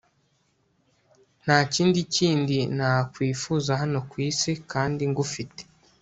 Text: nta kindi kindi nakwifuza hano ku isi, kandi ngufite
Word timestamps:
nta 1.43 1.57
kindi 1.73 1.99
kindi 2.15 2.57
nakwifuza 2.77 3.71
hano 3.81 3.99
ku 4.09 4.15
isi, 4.29 4.51
kandi 4.71 5.01
ngufite 5.11 5.61